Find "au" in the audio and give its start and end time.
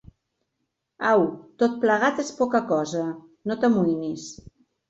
1.09-1.25